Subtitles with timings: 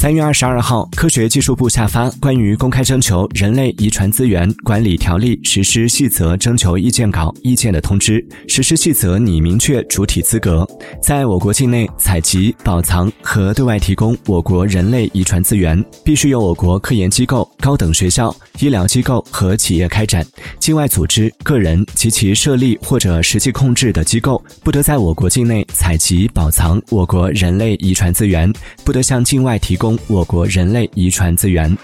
[0.00, 8.26] 三月二十二号，科学技术部下发关于公开征求人类遗传资源管理条例实施细则征求意见稿意见的通知。
[8.48, 10.66] 实施细则拟明确主体资格，
[11.02, 20.26] 在我国境内采集、保藏和对外提供我国人类遗传资源，必须由我国科研机构、高等学校、医疗机构和企业开展。
[20.58, 28.50] 境外组织、个人及其设立或者实际控制的机构，不得在我国境内采集、保藏我国人类遗传资源，
[28.82, 31.76] 不得向境外提供我国人类遗传资源。